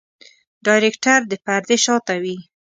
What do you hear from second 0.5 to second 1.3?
ډايرکټر